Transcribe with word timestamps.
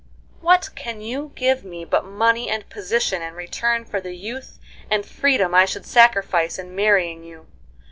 What 0.39 0.69
can 0.73 0.99
you 0.99 1.31
give 1.35 1.63
me 1.63 1.85
but 1.85 2.03
money 2.03 2.49
and 2.49 2.67
position 2.69 3.21
in 3.21 3.35
return 3.35 3.85
for 3.85 4.01
the 4.01 4.15
youth 4.15 4.57
and 4.89 5.05
freedom 5.05 5.53
I 5.53 5.65
should 5.65 5.85
sacrifice 5.85 6.57
in 6.57 6.75
marrying 6.75 7.23
you? 7.23 7.45